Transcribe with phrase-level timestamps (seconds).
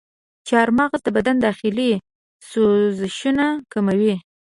[0.47, 1.91] چارمغز د بدن داخلي
[2.49, 4.15] سوزشونه کموي.